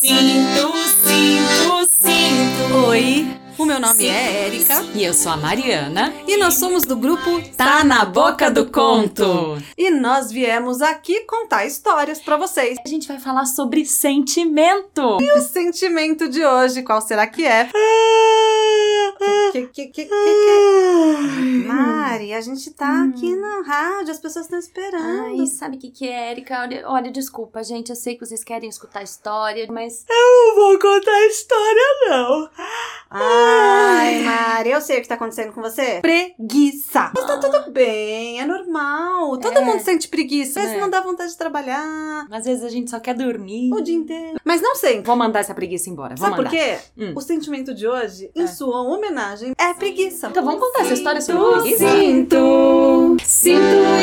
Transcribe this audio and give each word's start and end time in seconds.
Sinto, 0.00 0.72
sinto, 1.02 1.88
sinto. 1.90 2.86
Oi, 2.86 3.26
o 3.58 3.64
meu 3.64 3.80
nome 3.80 4.06
é 4.06 4.44
Érica 4.46 4.84
E 4.94 5.02
eu 5.02 5.12
sou 5.12 5.32
a 5.32 5.36
Mariana. 5.36 6.14
e 6.24 6.36
nós 6.36 6.54
somos 6.54 6.84
do 6.84 6.94
grupo 6.94 7.42
Tá 7.56 7.82
na 7.82 8.04
boca 8.04 8.48
do 8.48 8.70
conto. 8.70 9.60
E 9.76 9.90
nós 9.90 10.30
viemos 10.30 10.80
aqui 10.82 11.24
contar 11.24 11.66
histórias 11.66 12.20
pra 12.20 12.36
vocês. 12.36 12.78
A 12.84 12.88
gente 12.88 13.08
vai 13.08 13.18
falar 13.18 13.44
sobre 13.46 13.84
sentimento. 13.84 15.18
E 15.20 15.36
o 15.36 15.40
sentimento 15.40 16.28
de 16.28 16.44
hoje, 16.46 16.84
qual 16.84 17.00
será 17.00 17.26
que 17.26 17.44
é? 17.44 17.68
Que, 19.50 19.62
que, 19.66 19.86
que, 19.86 20.04
que, 20.04 20.04
que? 20.04 21.47
Mari, 21.66 22.32
a 22.34 22.40
gente 22.40 22.70
tá 22.72 23.04
aqui 23.04 23.34
na 23.36 23.62
rádio, 23.62 24.12
as 24.12 24.18
pessoas 24.18 24.44
estão 24.46 24.58
esperando. 24.58 25.40
Ai, 25.40 25.46
sabe 25.46 25.76
o 25.76 25.78
que, 25.80 25.90
que 25.90 26.08
é, 26.08 26.30
Erika? 26.30 26.60
Olha, 26.60 26.82
olha, 26.88 27.10
desculpa, 27.10 27.62
gente. 27.62 27.90
Eu 27.90 27.96
sei 27.96 28.14
que 28.16 28.24
vocês 28.26 28.42
querem 28.44 28.68
escutar 28.68 29.00
a 29.00 29.02
história, 29.02 29.66
mas. 29.70 30.04
não 30.08 30.54
vou 30.54 30.78
contar 30.78 31.26
história, 31.26 31.82
não. 32.08 32.48
Ai, 33.10 34.22
Mari, 34.22 34.70
eu 34.70 34.80
sei 34.80 34.98
o 34.98 35.02
que 35.02 35.08
tá 35.08 35.14
acontecendo 35.14 35.52
com 35.52 35.60
você. 35.62 36.00
Preguiça. 36.00 37.10
Mas 37.14 37.24
tá 37.26 37.38
tudo 37.38 37.70
bem, 37.70 38.40
é 38.40 38.46
normal. 38.46 39.36
Todo 39.38 39.58
É. 39.58 39.60
mundo 39.64 39.80
sente 39.80 40.08
preguiça. 40.08 40.60
Às 40.60 40.66
vezes 40.66 40.78
É. 40.78 40.80
não 40.80 40.90
dá 40.90 41.00
vontade 41.00 41.30
de 41.30 41.38
trabalhar 41.38 42.26
Às 42.30 42.44
vezes 42.44 42.62
a 42.64 42.68
gente 42.68 42.90
só 42.90 43.00
quer 43.00 43.14
dormir. 43.14 43.72
o 43.72 43.80
dia 43.80 43.94
inteiro. 43.96 44.38
Mas 44.44 44.60
não 44.60 44.74
sempre. 44.74 45.02
Vou 45.06 45.16
mandar 45.16 45.40
essa 45.40 45.54
preguiça 45.54 45.88
embora. 45.90 46.14
Vou 46.16 46.26
Sabe 46.28 46.36
por 46.36 46.44
mandar. 46.44 46.50
quê? 46.56 46.78
Hum. 46.96 47.12
O 47.16 47.20
sentimento 47.20 47.74
de 47.74 47.86
hoje, 47.86 48.30
em 48.34 48.42
É. 48.42 48.46
sua 48.46 48.82
homenagem, 48.82 49.52
é 49.58 49.74
preguiça. 49.74 50.28
Então 50.28 50.44
vamos 50.44 50.60
contar 50.60 50.80
essa 50.82 50.94
história 50.94 51.20
sobre 51.20 51.42
Sinto, 51.76 53.16
sinto 53.24 53.60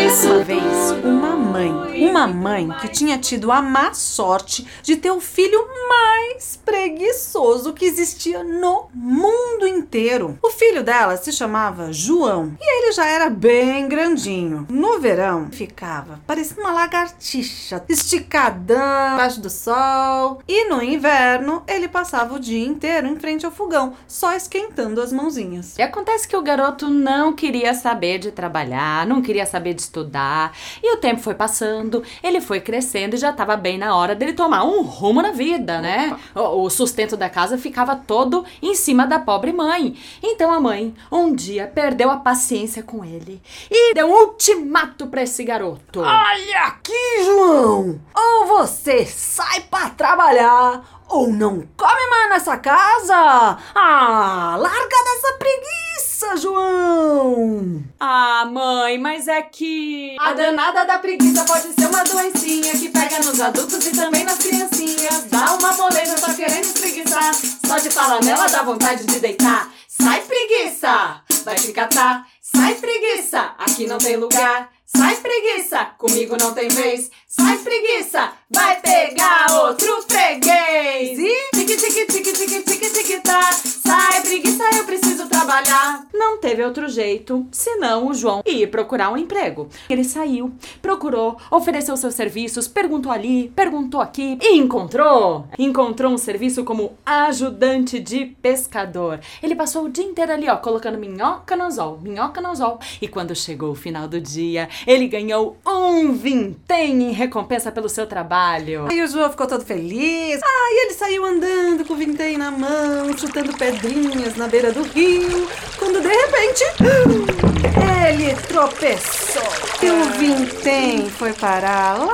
isso. 0.08 0.28
Uma 0.28 0.44
vez, 0.44 0.92
uma 1.04 1.36
mãe, 1.36 1.72
uma 2.10 2.28
mãe 2.28 2.70
que 2.82 2.88
tinha 2.90 3.18
tido 3.18 3.52
a 3.52 3.62
má 3.62 3.94
sorte 3.94 4.66
de 4.82 4.96
ter 4.96 5.12
o 5.12 5.20
filho 5.20 5.68
mais 5.88 6.60
preguiçoso 6.66 7.74
que 7.74 7.86
existia 7.86 8.44
no 8.44 8.88
mundo 8.94 9.68
inteiro. 9.96 10.38
O 10.44 10.50
filho 10.50 10.84
dela 10.84 11.16
se 11.16 11.32
chamava 11.32 11.94
João 11.94 12.58
e 12.60 12.78
ele 12.84 12.92
já 12.92 13.06
era 13.06 13.30
bem 13.30 13.88
grandinho. 13.88 14.68
No 14.70 15.00
verão, 15.00 15.48
ficava 15.50 16.20
parecendo 16.28 16.62
uma 16.62 16.74
lagartixa, 16.74 17.82
esticadão 17.88 19.14
embaixo 19.14 19.40
do 19.40 19.50
sol. 19.50 20.42
E 20.46 20.68
no 20.68 20.84
inverno, 20.84 21.64
ele 21.66 21.88
passava 21.88 22.36
o 22.36 22.40
dia 22.40 22.66
inteiro 22.66 23.08
em 23.08 23.16
frente 23.16 23.46
ao 23.46 23.52
fogão, 23.54 23.94
só 24.06 24.34
esquentando 24.34 25.02
as 25.02 25.14
mãozinhas. 25.14 25.78
E 25.78 25.82
acontece 25.82 26.28
que 26.28 26.36
o 26.36 26.42
garoto 26.42 26.90
não 26.90 27.32
queria 27.32 27.74
saber 27.74 28.20
de 28.20 28.32
trabalhar, 28.32 29.08
não 29.08 29.22
queria 29.22 29.46
saber 29.46 29.74
de 29.74 29.82
estudar. 29.82 30.54
E 30.84 30.94
o 30.94 30.98
tempo 30.98 31.22
foi 31.22 31.36
passando, 31.36 32.04
ele 32.22 32.42
foi 32.42 32.60
crescendo 32.60 33.16
e 33.16 33.20
já 33.20 33.30
estava 33.30 33.56
bem 33.56 33.78
na 33.78 33.96
hora 33.96 34.14
dele 34.14 34.34
tomar 34.34 34.66
um 34.66 34.82
rumo 34.82 35.22
na 35.22 35.32
vida, 35.32 35.80
né? 35.80 36.18
O, 36.36 36.64
o 36.64 36.70
sustento 36.70 37.16
da 37.16 37.30
casa 37.30 37.58
ficava 37.58 37.96
todo 37.96 38.44
em 38.62 38.76
cima 38.76 39.08
da 39.08 39.20
pobre 39.20 39.54
mãe. 39.54 39.85
Então 40.24 40.52
a 40.52 40.60
mãe, 40.60 40.94
um 41.12 41.34
dia, 41.34 41.68
perdeu 41.74 42.10
a 42.10 42.18
paciência 42.18 42.82
com 42.82 43.04
ele 43.04 43.42
e 43.70 43.94
deu 43.94 44.08
um 44.08 44.14
ultimato 44.14 45.08
para 45.08 45.24
esse 45.24 45.44
garoto. 45.44 46.00
Olha 46.02 46.60
aqui, 46.68 47.24
João! 47.26 48.00
Ou 48.16 48.46
você 48.48 49.06
sai 49.06 49.62
pra 49.62 49.90
trabalhar, 49.90 51.04
ou 51.08 51.28
não 51.28 51.68
come 51.78 52.10
mais 52.10 52.30
nessa 52.30 52.58
casa! 52.58 53.58
Ah, 53.76 54.56
larga 54.58 54.98
dessa 55.04 55.34
preguiça, 55.38 56.38
João! 56.38 57.84
Ah, 58.00 58.46
mãe, 58.52 58.98
mas 58.98 59.28
é 59.28 59.42
que. 59.42 60.16
A 60.20 60.34
danada 60.34 60.86
da 60.86 61.00
preguiça 61.00 61.44
pode 61.46 61.74
ser 61.74 61.88
uma 61.88 62.04
doencinha 62.04 62.72
que 62.74 62.90
pega 62.90 63.20
nos 63.20 63.40
adultos 63.40 63.86
e 63.86 63.92
também 63.92 64.24
nas 64.24 64.38
criancinhas. 64.38 65.26
Dá 65.26 65.54
uma 65.54 65.74
moleza, 65.74 66.16
tá 66.20 66.34
querendo 66.34 66.64
espreguiçar. 66.64 67.34
Só 67.66 67.78
de 67.78 67.90
falar 67.90 68.24
nela 68.24 68.48
dá 68.48 68.64
vontade 68.64 69.06
de 69.06 69.20
deitar. 69.20 69.72
Sai 70.06 70.22
preguiça, 70.22 71.24
vai 71.44 71.56
te 71.56 71.74
catar. 71.74 72.28
Sai 72.40 72.76
preguiça, 72.76 73.56
aqui 73.58 73.88
não 73.88 73.98
tem 73.98 74.16
lugar. 74.18 74.72
Sai 74.86 75.16
preguiça, 75.16 75.84
comigo 75.98 76.38
não 76.40 76.54
tem 76.54 76.68
vez. 76.68 77.10
Sai 77.38 77.58
preguiça, 77.58 78.32
vai 78.50 78.80
pegar 78.80 79.48
outro 79.66 80.02
freguês. 80.08 81.20
E 81.20 81.50
tique 81.54 81.76
tique 81.76 82.06
tique 82.06 82.32
tique 82.32 82.62
tique 82.64 82.90
tique 82.90 83.20
tá. 83.20 83.52
Sai 83.52 84.22
preguiça, 84.22 84.64
eu 84.78 84.86
preciso 84.86 85.28
trabalhar. 85.28 86.08
Não 86.14 86.38
teve 86.38 86.64
outro 86.64 86.88
jeito, 86.88 87.46
senão 87.52 88.08
o 88.08 88.14
João 88.14 88.42
ir 88.46 88.68
procurar 88.68 89.12
um 89.12 89.18
emprego. 89.18 89.68
Ele 89.90 90.06
saiu, 90.06 90.54
procurou, 90.82 91.38
ofereceu 91.52 91.98
seus 91.98 92.16
serviços, 92.16 92.70
perguntou 92.70 93.12
ali, 93.12 93.52
perguntou 93.54 94.00
aqui 94.00 94.38
e 94.42 94.58
encontrou. 94.58 95.46
Encontrou 95.60 96.14
um 96.14 96.18
serviço 96.18 96.64
como 96.64 96.94
ajudante 97.06 98.00
de 98.00 98.26
pescador. 98.42 99.20
Ele 99.44 99.56
passou 99.56 99.84
o 99.84 99.90
dia 99.90 100.06
inteiro 100.06 100.32
ali, 100.32 100.48
ó, 100.48 100.56
colocando 100.56 100.98
minhoca 100.98 101.56
no 101.56 101.66
anzol, 101.66 102.00
minhoca 102.02 102.40
no 102.40 102.50
anzol. 102.50 102.80
E 103.02 103.10
quando 103.10 103.36
chegou 103.36 103.72
o 103.72 103.76
final 103.76 104.08
do 104.08 104.22
dia, 104.22 104.70
ele 104.88 105.08
ganhou 105.08 105.58
um 105.68 106.14
vintém 106.14 107.04
em 107.04 107.12
recompensa 107.26 107.72
pelo 107.72 107.90
seu 107.90 108.08
trabalho. 108.08 108.88
Aí 108.90 109.02
o 109.02 109.08
João 109.08 109.30
ficou 109.30 109.48
todo 109.48 109.66
feliz. 109.66 110.40
Ah, 110.44 110.70
e 110.72 110.86
ele 110.86 110.94
saiu 110.94 111.26
andando 111.26 111.86
com 111.86 111.94
o 111.94 111.98
vintém 111.98 112.38
na 112.38 112.52
mão, 112.52 113.16
chutando 113.18 113.56
pedrinhas 113.58 114.36
na 114.36 114.48
beira 114.48 114.72
do 114.72 114.84
rio, 114.84 115.48
quando 115.78 116.02
de 116.02 116.08
repente 116.08 116.64
ele 118.08 118.34
tropeçou. 118.48 119.44
E 119.82 119.90
o 119.90 120.04
vintém 120.18 121.10
foi 121.10 121.34
parar 121.34 121.98
lá 121.98 122.14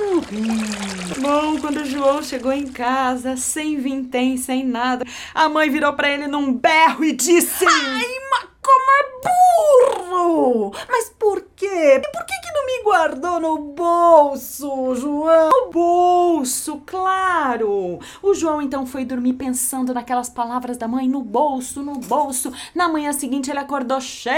no 0.00 0.20
rio. 0.20 0.90
Bom, 1.18 1.58
quando 1.60 1.78
o 1.78 1.84
João 1.84 2.22
chegou 2.22 2.52
em 2.52 2.66
casa, 2.66 3.36
sem 3.36 3.78
vintém, 3.78 4.36
sem 4.36 4.64
nada, 4.64 5.04
a 5.34 5.48
mãe 5.48 5.68
virou 5.68 5.92
pra 5.92 6.10
ele 6.10 6.26
num 6.26 6.52
berro 6.52 7.04
e 7.04 7.12
disse: 7.12 7.64
Ai, 7.64 8.06
mas 8.30 8.48
como 8.62 8.90
é 8.90 9.09
burro! 9.22 10.72
Mas 10.88 11.10
por 11.18 11.42
quê? 11.56 11.66
E 11.66 12.00
por 12.00 12.24
que, 12.24 12.34
que 12.40 12.52
não 12.52 12.66
me 12.66 12.82
guardou 12.82 13.40
no 13.40 13.58
bolso, 13.58 14.94
João? 14.94 15.50
No 15.50 15.70
bolso, 15.70 16.82
claro! 16.86 17.98
O 18.22 18.34
João 18.34 18.62
então 18.62 18.86
foi 18.86 19.04
dormir 19.04 19.34
pensando 19.34 19.94
naquelas 19.94 20.28
palavras 20.28 20.76
da 20.76 20.88
mãe 20.88 21.08
no 21.08 21.22
bolso, 21.22 21.82
no 21.82 21.94
bolso. 21.94 22.52
Na 22.74 22.88
manhã 22.88 23.12
seguinte 23.12 23.50
ele 23.50 23.58
acordou 23.58 24.00
cheio 24.00 24.30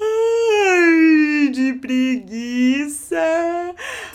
ai, 0.00 1.48
de 1.50 1.72
preguiça. 1.74 3.16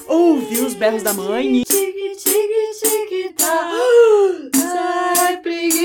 Ouviu 0.08 0.66
os 0.66 0.74
berros 0.74 1.04
da 1.04 1.14
mãe 1.14 1.58
e 1.58 1.66
Tique 1.66 2.16
tique 2.16 2.72
tique 2.82 3.34
tá. 3.34 3.72
Sai 4.56 5.38
preguiça, 5.38 5.77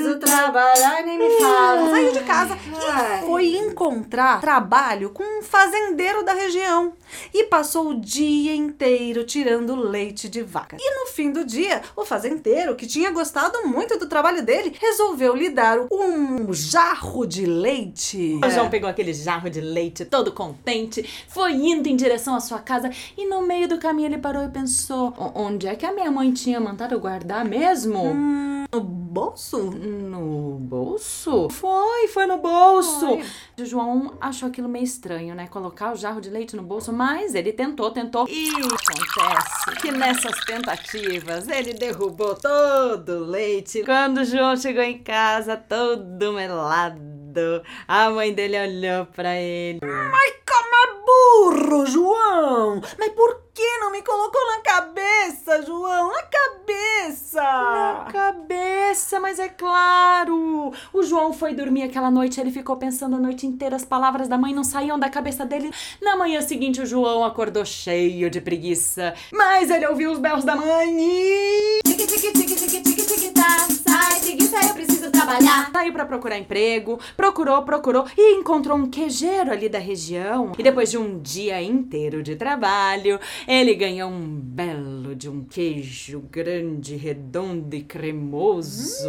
preciso 0.00 0.18
trabalhar. 0.18 1.02
Nem 1.04 1.18
me 1.18 1.30
fala. 1.40 1.90
Saiu 1.90 2.12
de 2.12 2.20
casa 2.20 2.58
Ai. 2.90 3.22
e 3.22 3.26
foi 3.26 3.56
encontrar 3.56 4.40
trabalho 4.40 5.10
com 5.10 5.22
um 5.22 5.42
fazendeiro 5.42 6.24
da 6.24 6.32
região. 6.32 6.92
E 7.34 7.44
passou 7.44 7.88
o 7.90 8.00
dia 8.00 8.54
inteiro 8.54 9.24
tirando 9.24 9.74
leite 9.74 10.28
de 10.28 10.42
vaca. 10.42 10.76
E 10.80 11.00
no 11.00 11.06
fim 11.10 11.32
do 11.32 11.44
dia, 11.44 11.82
o 11.96 12.04
fazendeiro, 12.04 12.76
que 12.76 12.86
tinha 12.86 13.10
gostado 13.10 13.66
muito 13.66 13.98
do 13.98 14.06
trabalho 14.06 14.42
dele, 14.44 14.76
resolveu 14.80 15.34
lhe 15.34 15.50
dar 15.50 15.78
um 15.90 16.52
jarro 16.52 17.26
de 17.26 17.44
leite. 17.46 18.38
O 18.44 18.50
João 18.50 18.70
pegou 18.70 18.88
aquele 18.88 19.12
jarro 19.12 19.50
de 19.50 19.60
leite 19.60 20.04
todo 20.04 20.30
contente, 20.32 21.08
foi 21.28 21.52
indo 21.52 21.88
em 21.88 21.96
direção 21.96 22.34
à 22.34 22.40
sua 22.40 22.60
casa 22.60 22.90
e 23.16 23.26
no 23.26 23.42
meio 23.42 23.66
do 23.68 23.78
caminho 23.78 24.06
ele 24.08 24.18
parou 24.18 24.44
e 24.44 24.48
pensou: 24.48 25.12
"O- 25.18 25.32
onde 25.42 25.66
é 25.66 25.74
que 25.74 25.84
a 25.84 25.92
minha 25.92 26.10
mãe 26.10 26.32
tinha 26.32 26.60
mandado 26.60 26.98
guardar 27.00 27.44
mesmo? 27.44 28.14
No 28.72 28.80
bolso? 29.10 29.70
No 29.72 30.58
bolso? 30.60 31.48
Foi, 31.50 32.06
foi 32.08 32.26
no 32.26 32.38
bolso. 32.38 33.00
Foi. 33.00 33.24
O 33.58 33.66
João 33.66 34.14
achou 34.20 34.48
aquilo 34.48 34.68
meio 34.68 34.84
estranho, 34.84 35.34
né? 35.34 35.48
Colocar 35.48 35.92
o 35.92 35.96
jarro 35.96 36.20
de 36.20 36.30
leite 36.30 36.54
no 36.54 36.62
bolso, 36.62 36.92
mas 36.92 37.34
ele 37.34 37.52
tentou, 37.52 37.90
tentou. 37.90 38.28
E 38.28 38.50
acontece 38.50 39.80
que 39.80 39.90
nessas 39.90 40.38
tentativas 40.44 41.48
ele 41.48 41.74
derrubou 41.74 42.36
todo 42.36 43.08
o 43.10 43.24
leite. 43.24 43.82
Quando 43.84 44.18
o 44.18 44.24
João 44.24 44.56
chegou 44.56 44.82
em 44.82 44.98
casa, 44.98 45.56
todo 45.56 46.32
melado, 46.32 47.00
a 47.86 48.10
mãe 48.10 48.32
dele 48.32 48.60
olhou 48.60 49.06
pra 49.06 49.36
ele. 49.36 49.80
Ai, 49.82 50.32
como 50.46 50.74
é 50.74 51.00
burro, 51.06 51.86
João! 51.86 52.80
Mas 52.98 53.12
por 53.12 53.40
que 53.54 53.78
não 53.78 53.90
me 53.90 54.02
colocou 54.02 54.40
na 54.46 54.60
cabeça, 54.62 55.62
João? 55.62 56.12
Na 56.12 56.22
cabeça! 56.22 57.42
Na 57.42 58.08
cabeça, 58.12 59.20
mas 59.20 59.38
é 59.38 59.48
claro. 59.48 60.72
O 60.92 61.02
João 61.02 61.32
foi 61.32 61.54
dormir 61.54 61.82
aquela 61.82 62.10
noite, 62.10 62.40
ele 62.40 62.50
ficou 62.50 62.76
pensando 62.76 63.16
a 63.16 63.18
noite 63.18 63.46
inteira, 63.46 63.76
as 63.76 63.84
palavras 63.84 64.28
da 64.28 64.38
mãe 64.38 64.54
não 64.54 64.64
saíam 64.64 64.98
da 64.98 65.08
cabeça 65.08 65.44
dele. 65.44 65.70
Na 66.00 66.16
manhã 66.16 66.40
seguinte, 66.40 66.80
o 66.80 66.86
João 66.86 67.24
acordou 67.24 67.64
cheio 67.64 68.30
de 68.30 68.40
preguiça, 68.40 69.14
mas 69.32 69.70
ele 69.70 69.86
ouviu 69.86 70.10
os 70.12 70.18
berros 70.18 70.44
da 70.44 70.56
mãe 70.56 70.96
e. 70.98 71.80
Tique 71.84 72.06
tique 72.06 72.32
tique 72.32 72.54
tique 72.54 72.82
tique 72.82 73.02
tique 73.02 73.30
tá. 73.30 73.58
Sai 73.68 74.20
preguiça, 74.20 74.56
eu 74.66 74.74
preciso 74.74 74.99
trabalhar. 75.20 75.70
Saiu 75.72 75.92
pra 75.92 76.04
procurar 76.04 76.38
emprego, 76.38 76.98
procurou, 77.16 77.62
procurou 77.62 78.06
e 78.16 78.34
encontrou 78.36 78.76
um 78.76 78.88
queijeiro 78.88 79.52
ali 79.52 79.68
da 79.68 79.78
região. 79.78 80.52
E 80.58 80.62
depois 80.62 80.90
de 80.90 80.98
um 80.98 81.18
dia 81.18 81.62
inteiro 81.62 82.22
de 82.22 82.36
trabalho, 82.36 83.18
ele 83.46 83.74
ganhou 83.74 84.10
um 84.10 84.26
belo 84.26 85.14
de 85.14 85.28
um 85.28 85.44
queijo 85.44 86.20
grande, 86.30 86.96
redondo 86.96 87.74
e 87.74 87.82
cremoso. 87.82 89.08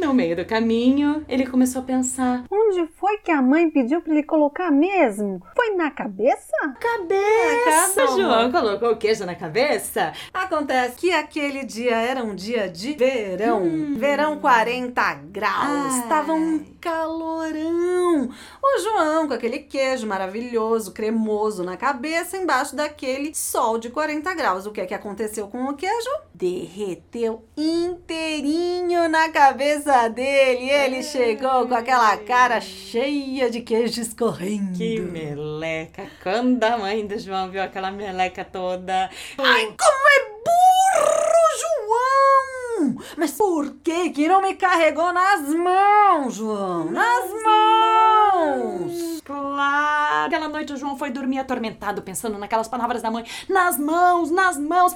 No 0.00 0.14
meio 0.14 0.36
do 0.36 0.44
caminho, 0.44 1.24
ele 1.28 1.46
começou 1.46 1.82
a 1.82 1.84
pensar: 1.84 2.44
Onde 2.70 2.86
foi 3.00 3.18
que 3.18 3.32
a 3.32 3.42
mãe 3.42 3.68
pediu 3.68 4.00
pra 4.00 4.12
ele 4.12 4.22
colocar 4.22 4.70
mesmo? 4.70 5.42
Foi 5.56 5.74
na 5.74 5.90
cabeça? 5.90 6.46
cabeça! 6.78 7.94
Calma. 7.96 8.22
João 8.22 8.52
colocou 8.52 8.92
o 8.92 8.96
queijo 8.96 9.26
na 9.26 9.34
cabeça? 9.34 10.12
Acontece 10.32 10.94
que 10.96 11.12
aquele 11.12 11.64
dia 11.64 11.96
era 11.96 12.22
um 12.22 12.32
dia 12.32 12.68
de 12.68 12.92
verão. 12.92 13.62
Verão 13.96 14.38
40 14.38 15.14
graus. 15.32 15.94
Ai. 15.94 16.08
Tava 16.08 16.32
um 16.32 16.64
calorão. 16.80 18.30
O 18.62 18.80
João 18.80 19.26
com 19.26 19.34
aquele 19.34 19.58
queijo 19.58 20.06
maravilhoso, 20.06 20.92
cremoso 20.92 21.64
na 21.64 21.76
cabeça, 21.76 22.36
embaixo 22.36 22.76
daquele 22.76 23.34
sol 23.34 23.78
de 23.78 23.90
40 23.90 24.32
graus. 24.34 24.66
O 24.66 24.70
que 24.70 24.80
é 24.80 24.86
que 24.86 24.94
aconteceu 24.94 25.48
com 25.48 25.64
o 25.64 25.74
queijo? 25.74 26.10
Derreteu 26.32 27.44
inteirinho 27.56 29.08
na 29.08 29.28
cabeça 29.28 30.08
dele. 30.08 30.70
Ele 30.70 31.02
chegou 31.02 31.66
com 31.66 31.74
aquela 31.74 32.16
cara 32.18 32.59
cheia 32.60 33.50
de 33.50 33.60
queijo 33.60 34.00
escorrendo. 34.00 34.76
Que 34.76 35.00
meleca! 35.00 36.06
Quando 36.22 36.62
a 36.64 36.78
mãe 36.78 37.06
do 37.06 37.18
João 37.18 37.50
viu 37.50 37.62
aquela 37.62 37.90
meleca 37.90 38.44
toda. 38.44 39.10
Ai, 39.38 39.66
como 39.66 40.08
é 40.08 40.20
burro, 40.44 41.50
João! 41.60 43.04
Mas 43.16 43.32
por 43.32 43.74
que 43.82 44.10
que 44.10 44.28
não 44.28 44.42
me 44.42 44.54
carregou 44.54 45.12
nas 45.12 45.48
mãos, 45.54 46.34
João? 46.34 46.90
Nas 46.90 47.30
mãos! 47.44 49.19
Claro! 49.30 50.26
Aquela 50.26 50.48
noite 50.48 50.72
o 50.72 50.76
João 50.76 50.96
foi 50.96 51.10
dormir 51.10 51.38
atormentado, 51.38 52.02
pensando 52.02 52.36
naquelas 52.36 52.66
palavras 52.66 53.00
da 53.00 53.10
mãe. 53.10 53.24
Nas 53.48 53.78
mãos, 53.78 54.30
nas 54.30 54.58
mãos. 54.58 54.94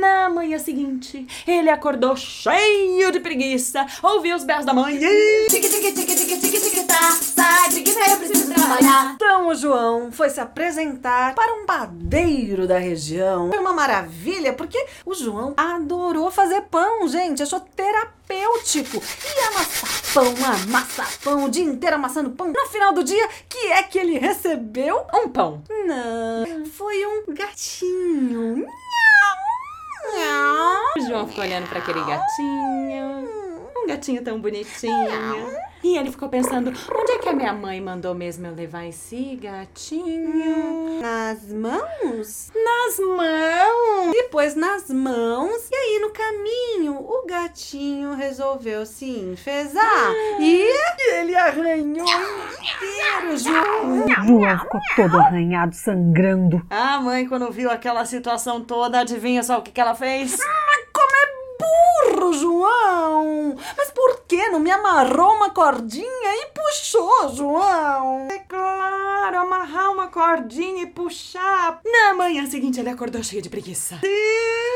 Na 0.00 0.30
manhã 0.30 0.58
seguinte, 0.58 1.26
ele 1.46 1.68
acordou 1.68 2.16
cheio 2.16 3.12
de 3.12 3.20
preguiça, 3.20 3.86
ouviu 4.02 4.36
os 4.36 4.44
berros 4.44 4.64
da 4.64 4.72
mãe. 4.72 4.98
Tique, 5.50 5.68
tique, 5.68 5.92
tique, 5.92 6.16
tique, 6.16 6.38
tique, 6.38 6.60
tique, 6.60 6.84
tá. 6.84 7.12
Sai, 7.12 7.70
preguiça, 7.70 8.00
eu 8.10 8.16
preciso 8.16 8.54
trabalhar. 8.54 9.12
Então 9.14 9.48
o 9.48 9.54
João 9.54 10.10
foi 10.10 10.30
se 10.30 10.40
apresentar 10.40 11.34
para 11.34 11.54
um 11.54 11.66
padeiro 11.66 12.66
da 12.66 12.78
região. 12.78 13.50
Foi 13.50 13.58
uma 13.58 13.74
maravilha, 13.74 14.54
porque 14.54 14.82
o 15.04 15.14
João 15.14 15.52
adorou 15.56 16.30
fazer 16.30 16.62
pão, 16.62 17.06
gente. 17.06 17.42
Achou 17.42 17.60
terapêutico. 18.26 19.02
E 19.24 19.40
amassar 19.46 20.14
pão, 20.14 20.34
amassar 20.46 21.18
pão, 21.22 21.44
o 21.44 21.50
dia 21.50 21.64
inteiro 21.64 21.96
amassando 21.96 22.30
pão. 22.30 22.52
No 22.52 22.66
final 22.66 22.92
do 22.92 23.04
dia, 23.04 23.28
que 23.48 23.72
é 23.72 23.82
que 23.82 23.98
ele 23.98 24.18
recebeu? 24.18 25.06
Um 25.12 25.28
pão. 25.28 25.62
Não, 25.68 26.66
foi 26.66 27.06
um 27.06 27.34
gatinho. 27.34 28.56
Miau, 28.56 29.36
miau. 30.14 30.82
O 30.96 31.00
João 31.00 31.28
ficou 31.28 31.44
olhando 31.44 31.68
para 31.68 31.78
aquele 31.78 32.00
gatinho. 32.00 33.28
Um 33.76 33.86
gatinho 33.86 34.22
tão 34.22 34.40
bonitinho. 34.40 35.64
E 35.84 35.98
ele 35.98 36.10
ficou 36.10 36.30
pensando: 36.30 36.68
onde 36.70 37.12
é 37.12 37.18
que 37.18 37.28
a 37.28 37.34
minha 37.34 37.52
mãe 37.52 37.78
mandou 37.78 38.14
mesmo 38.14 38.46
eu 38.46 38.54
levar 38.54 38.86
esse 38.86 39.36
gatinho? 39.36 40.98
Nas 41.02 41.52
mãos? 41.52 42.50
Nas 42.54 42.98
mãos! 42.98 44.12
Depois 44.12 44.56
nas 44.56 44.88
mãos. 44.88 45.68
E 45.70 45.76
aí 45.76 45.98
no 46.00 46.10
caminho, 46.10 46.96
o 46.96 47.26
gatinho 47.26 48.14
resolveu 48.14 48.86
se 48.86 49.10
enfesar. 49.10 50.10
E 50.40 50.72
ele 51.12 51.36
arranhou 51.36 52.06
inteiro, 52.06 53.36
João. 53.36 54.08
João 54.26 54.58
ficou 54.60 54.80
todo 54.96 55.18
arranhado, 55.18 55.74
sangrando. 55.74 56.64
A 56.70 56.98
mãe, 56.98 57.28
quando 57.28 57.52
viu 57.52 57.70
aquela 57.70 58.06
situação 58.06 58.62
toda, 58.62 59.00
adivinha 59.00 59.42
só 59.42 59.58
o 59.58 59.62
que, 59.62 59.70
que 59.70 59.80
ela 59.80 59.94
fez? 59.94 60.34
Como 60.36 60.63
burro, 62.24 62.32
João! 62.32 63.56
Mas 63.76 63.90
por 63.90 64.22
que 64.26 64.48
não 64.48 64.60
me 64.60 64.70
amarrou 64.70 65.34
uma 65.34 65.50
cordinha 65.50 66.42
e 66.42 66.46
puxou, 66.54 67.34
João? 67.34 68.28
É 68.30 68.38
claro, 68.38 69.38
amarrar 69.38 69.92
uma 69.92 70.08
cordinha 70.08 70.82
e 70.82 70.86
puxar. 70.86 71.80
Na 71.84 72.14
manhã 72.14 72.46
seguinte, 72.46 72.80
ele 72.80 72.90
acordou 72.90 73.22
cheio 73.22 73.42
de 73.42 73.50
preguiça. 73.50 74.00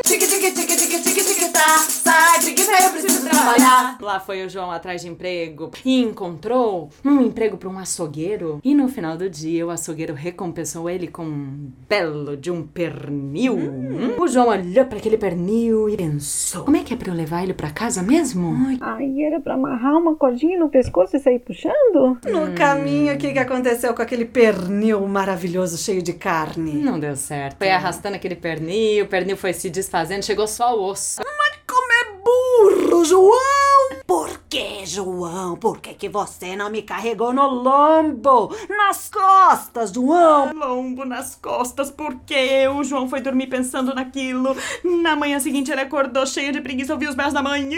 Tique, 0.09 0.27
tique, 0.27 0.51
tique, 0.53 0.75
tique, 0.75 1.03
tique, 1.03 1.23
tique, 1.23 1.53
tá. 1.53 1.77
Sai, 1.81 2.41
preguiça, 2.41 2.71
eu 2.83 2.91
preciso 2.93 3.29
trabalhar. 3.29 3.99
Lá 4.01 4.19
foi 4.19 4.43
o 4.43 4.49
João 4.49 4.71
atrás 4.71 5.03
de 5.03 5.09
emprego 5.09 5.71
e 5.85 6.01
encontrou 6.01 6.89
um 7.05 7.21
emprego 7.21 7.59
para 7.59 7.69
um 7.69 7.79
açougueiro. 7.79 8.59
E 8.65 8.75
no 8.75 8.89
final 8.89 9.19
do 9.19 9.29
dia, 9.29 9.67
o 9.67 9.71
açougueiro 9.71 10.15
recompensou 10.15 10.89
ele 10.89 11.09
com 11.09 11.25
um 11.27 11.71
belo 11.87 12.39
de 12.39 12.51
um 12.51 12.63
pernil. 12.67 13.55
Hum. 13.59 14.15
O 14.19 14.27
João 14.27 14.49
olhou 14.49 14.87
para 14.87 14.97
aquele 14.97 15.19
pernil 15.19 15.91
e 15.91 15.97
pensou: 15.99 16.65
como 16.65 16.79
é 16.79 16.83
que 16.83 16.95
é 16.95 16.97
para 16.97 17.11
eu 17.11 17.15
levar 17.15 17.43
ele 17.43 17.53
para 17.53 17.71
casa 17.71 18.03
mesmo? 18.03 18.57
Aí 18.81 19.25
era 19.25 19.41
pra 19.41 19.55
amarrar 19.55 19.95
uma 19.95 20.15
cordinha 20.15 20.59
no 20.59 20.71
pescoço 20.71 21.19
e 21.19 21.21
sair 21.21 21.41
puxando? 21.41 22.19
No 22.25 22.55
caminho, 22.55 23.15
o 23.15 23.19
que, 23.19 23.31
que 23.31 23.39
aconteceu 23.39 23.93
com 23.93 24.01
aquele 24.01 24.25
pernil 24.25 25.07
maravilhoso 25.07 25.77
cheio 25.77 26.01
de 26.01 26.15
carne? 26.15 26.73
Não 26.73 26.99
deu 26.99 27.15
certo. 27.15 27.59
Foi 27.59 27.71
arrastando 27.71 28.17
aquele 28.17 28.37
pernil, 28.37 29.05
o 29.05 29.09
pernil 29.09 29.37
foi 29.37 29.53
se 29.53 29.69
desfazendo, 29.69 29.98
chegou 30.23 30.47
só 30.47 30.77
o 30.77 30.85
osso. 30.85 31.21
Como 31.67 31.93
é 31.93 32.05
burro, 32.25 33.05
João! 33.05 33.99
Por 34.07 34.41
que, 34.49 34.87
João? 34.87 35.57
Por 35.57 35.81
que, 35.81 35.93
que 35.93 36.09
você 36.09 36.57
não 36.57 36.71
me 36.71 36.83
carregou 36.83 37.33
no 37.33 37.47
lombo? 37.47 38.55
Nas 38.69 39.11
costas, 39.11 39.93
João! 39.93 40.53
lombo 40.55 41.05
nas 41.05 41.35
costas, 41.35 41.91
porque 41.91 42.67
o 42.69 42.83
João 42.85 43.09
foi 43.09 43.21
dormir 43.21 43.49
pensando 43.49 43.95
naquilo. 43.95 44.57
Na 45.03 45.15
manhã 45.17 45.41
seguinte 45.41 45.71
ele 45.71 45.81
acordou 45.81 46.27
cheio 46.27 46.53
de 46.53 46.61
preguiça, 46.61 46.93
ouviu 46.93 47.11
os 47.11 47.17
berros 47.17 47.35
da 47.35 47.43
mãe. 47.43 47.69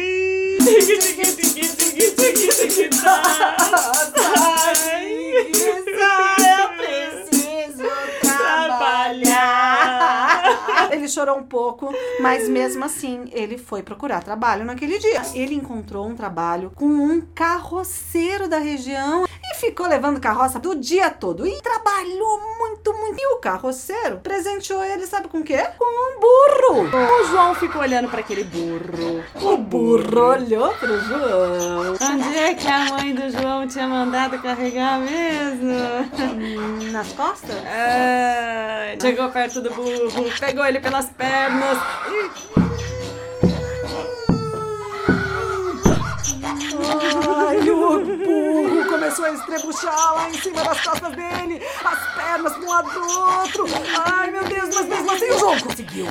Chorou 11.11 11.37
um 11.37 11.43
pouco, 11.43 11.93
mas 12.21 12.49
mesmo 12.49 12.85
assim 12.85 13.29
ele 13.33 13.59
foi 13.59 13.83
procurar 13.83 14.23
trabalho 14.23 14.65
naquele 14.65 14.99
dia. 14.99 15.23
Ele 15.35 15.55
encontrou 15.55 16.07
um 16.07 16.15
trabalho 16.15 16.73
com 16.75 16.87
um 16.87 17.21
carroceiro 17.35 18.49
da 18.49 18.59
região 18.59 19.27
e 19.27 19.55
ficou 19.57 19.87
levando 19.87 20.21
carroça 20.21 20.59
do 20.59 20.75
dia 20.75 21.11
todo. 21.11 21.47
E 21.47 21.61
trabalhou 21.61 22.41
muito, 22.59 22.93
muito. 22.93 23.21
E 23.21 23.27
o 23.35 23.39
carroceiro 23.39 24.19
presenteou 24.19 24.83
ele, 24.83 25.07
sabe 25.07 25.29
com 25.29 25.39
o 25.39 25.45
quê? 25.45 25.67
Com 25.79 25.85
um 25.85 26.21
burro! 26.21 26.89
O 27.21 27.25
João 27.27 27.55
ficou 27.55 27.83
olhando 27.83 28.09
para 28.09 28.21
aquele 28.21 28.45
burro. 28.45 29.25
O 29.43 29.57
burro 29.57 30.29
olhou 30.29 30.73
pro 30.75 31.01
João. 31.01 31.97
Onde 32.01 32.39
é 32.39 32.55
que 32.55 32.69
a 32.69 32.85
mãe 32.87 33.15
do 33.15 33.29
João 33.31 33.67
tinha 33.67 33.87
mandado 33.87 34.41
carregar 34.41 35.01
mesmo? 35.01 35.75
Nas 36.93 37.13
costas? 37.13 37.57
Ah, 38.91 38.97
chegou 39.01 39.31
perto 39.31 39.61
do 39.61 39.71
burro, 39.71 40.25
pegou 40.41 40.67
ele 40.67 40.81
pelas 40.81 41.07
pernas. 41.11 41.79
Ai, 47.37 47.71
o 47.71 48.01
burro 48.05 48.89
começou 48.89 49.27
a 49.27 49.31
estrebuchar 49.31 50.15
lá 50.15 50.29
em 50.29 50.35
cima 50.35 50.65
das 50.65 50.81
costas 50.81 51.13
dele, 51.13 51.63
as 51.85 52.15
pernas 52.15 52.55
de 52.55 52.61
um 52.61 52.69
lado 52.69 52.91
do 52.91 53.01
outro. 53.01 53.65
Ai, 54.07 54.31
meu 54.33 54.45
Deus, 54.45 54.75
mas 54.75 54.87
mesmo 54.87 55.13
assim 55.13 55.31
o 55.31 55.39
João 55.39 55.61
conseguiu. 55.61 56.07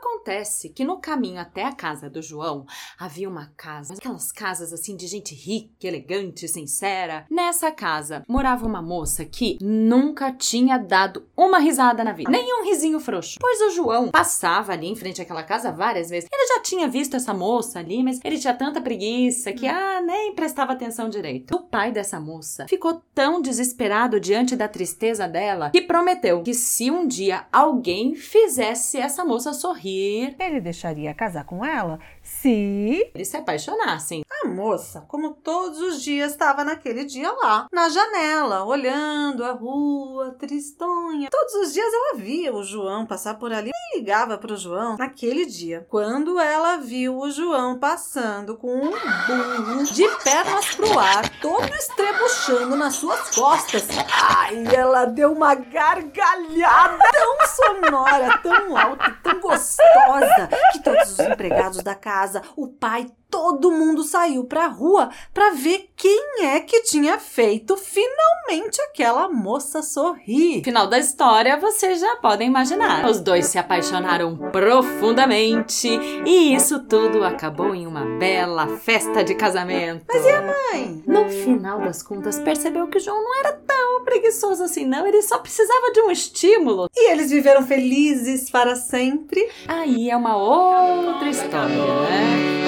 Acontece 0.00 0.70
que 0.70 0.82
no 0.82 0.98
caminho 0.98 1.38
até 1.38 1.62
a 1.62 1.72
casa 1.72 2.08
do 2.08 2.22
João 2.22 2.64
havia 2.98 3.28
uma 3.28 3.52
casa, 3.54 3.92
aquelas 3.92 4.32
casas 4.32 4.72
assim 4.72 4.96
de 4.96 5.06
gente 5.06 5.34
rica, 5.34 5.86
elegante, 5.86 6.48
sincera. 6.48 7.26
Nessa 7.30 7.70
casa 7.70 8.24
morava 8.26 8.66
uma 8.66 8.80
moça 8.80 9.26
que 9.26 9.58
nunca 9.60 10.32
tinha 10.32 10.78
dado 10.78 11.28
uma 11.36 11.58
risada 11.58 12.02
na 12.02 12.12
vida, 12.12 12.30
nem 12.30 12.60
um 12.60 12.64
risinho 12.64 12.98
frouxo. 12.98 13.38
Pois 13.38 13.60
o 13.60 13.70
João 13.70 14.10
passava 14.10 14.72
ali 14.72 14.86
em 14.86 14.96
frente 14.96 15.20
àquela 15.20 15.42
casa 15.42 15.70
várias 15.70 16.08
vezes. 16.08 16.30
Ele 16.32 16.46
já 16.46 16.62
tinha 16.62 16.88
visto 16.88 17.16
essa 17.16 17.34
moça 17.34 17.78
ali, 17.78 18.02
mas 18.02 18.20
ele 18.24 18.38
tinha 18.38 18.54
tanta 18.54 18.80
preguiça 18.80 19.52
que 19.52 19.66
ah, 19.66 20.00
nem 20.00 20.34
prestava 20.34 20.72
atenção 20.72 21.10
direito. 21.10 21.54
O 21.54 21.62
pai 21.62 21.92
dessa 21.92 22.18
moça 22.18 22.66
ficou 22.66 23.02
tão 23.14 23.42
desesperado 23.42 24.18
diante 24.18 24.56
da 24.56 24.66
tristeza 24.66 25.28
dela 25.28 25.68
que 25.68 25.82
prometeu 25.82 26.42
que 26.42 26.54
se 26.54 26.90
um 26.90 27.06
dia 27.06 27.44
alguém 27.52 28.14
fizesse 28.14 28.96
essa 28.96 29.24
moça 29.24 29.52
sorrir, 29.52 29.89
Ele 30.38 30.60
deixaria 30.60 31.14
casar 31.14 31.44
com 31.44 31.64
ela 31.64 31.98
se 32.22 33.10
eles 33.14 33.28
se 33.28 33.36
apaixonassem. 33.36 34.22
A 34.42 34.48
moça, 34.48 35.04
como 35.06 35.34
todos 35.34 35.80
os 35.80 36.02
dias, 36.02 36.32
estava 36.32 36.64
naquele 36.64 37.04
dia 37.04 37.30
lá, 37.30 37.66
na 37.70 37.90
janela, 37.90 38.64
olhando 38.64 39.44
a 39.44 39.52
rua, 39.52 40.34
tristonha. 40.38 41.28
Todos 41.30 41.54
os 41.56 41.72
dias 41.74 41.92
ela 41.92 42.16
via 42.16 42.54
o 42.54 42.62
João 42.62 43.04
passar 43.04 43.34
por 43.34 43.52
ali 43.52 43.70
e 43.70 43.98
ligava 43.98 44.38
para 44.38 44.54
o 44.54 44.56
João 44.56 44.96
naquele 44.96 45.44
dia. 45.44 45.86
Quando 45.90 46.40
ela 46.40 46.76
viu 46.76 47.18
o 47.18 47.30
João 47.30 47.78
passando 47.78 48.56
com 48.56 48.74
um 48.74 48.90
burro 48.90 49.84
de 49.84 50.08
pernas 50.24 50.74
pro 50.74 50.98
ar, 50.98 51.28
todo 51.40 51.74
estrebuchando 51.74 52.76
nas 52.76 52.94
suas 52.94 53.34
costas, 53.34 53.86
ai, 54.10 54.64
ela 54.74 55.04
deu 55.04 55.32
uma 55.32 55.54
gargalhada 55.54 56.98
tão 57.12 57.46
sonora, 57.46 58.38
tão 58.38 58.76
alta, 58.76 59.10
tão 59.22 59.38
gostosa, 59.40 60.48
que 60.72 60.82
todos 60.82 61.10
os 61.12 61.18
empregados 61.18 61.82
da 61.82 61.94
casa, 61.94 62.42
o 62.56 62.68
pai, 62.68 63.06
todo 63.30 63.70
mundo 63.70 64.02
saiu 64.02 64.44
pra 64.44 64.66
rua 64.66 65.10
para 65.32 65.50
ver 65.50 65.90
quem 65.96 66.44
é 66.44 66.60
que 66.60 66.82
tinha 66.82 67.18
feito 67.18 67.76
finalmente 67.76 68.80
aquela 68.82 69.28
moça 69.28 69.82
sorrir. 69.82 70.62
Final 70.64 70.86
da 70.86 70.98
história, 70.98 71.58
vocês 71.58 72.00
já 72.00 72.16
podem 72.16 72.48
imaginar. 72.48 73.08
Os 73.08 73.20
dois 73.20 73.46
se 73.46 73.58
apaixonaram 73.58 74.36
profundamente 74.50 75.88
e 76.26 76.54
isso 76.54 76.80
tudo 76.80 77.24
acabou 77.24 77.74
em 77.74 77.86
uma 77.86 78.04
bela 78.18 78.66
festa 78.78 79.22
de 79.22 79.34
casamento. 79.34 80.04
Mas 80.08 80.24
e 80.24 80.30
a 80.30 80.42
mãe? 80.42 81.02
No 81.06 81.28
final 81.28 81.80
das 81.80 82.02
contas, 82.02 82.38
percebeu 82.38 82.88
que 82.88 82.98
o 82.98 83.00
João 83.00 83.22
não 83.22 83.38
era 83.40 83.52
tão 83.52 84.04
preguiçoso 84.04 84.64
assim, 84.64 84.84
não. 84.84 85.06
Ele 85.06 85.22
só 85.22 85.38
precisava 85.38 85.92
de 85.92 86.00
um 86.00 86.10
estímulo. 86.10 86.88
E 86.94 87.12
eles 87.12 87.30
viveram 87.30 87.66
felizes 87.66 88.50
para 88.50 88.74
sempre. 88.74 89.48
Aí 89.68 90.10
é 90.10 90.16
uma 90.16 90.36
outra 90.36 91.28
história, 91.28 91.68
né? 91.68 92.59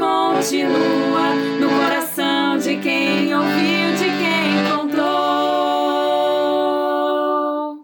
Continua 0.00 1.34
no 1.60 1.68
coração 1.68 2.56
de 2.56 2.76
quem 2.76 3.34
ouviu. 3.34 3.49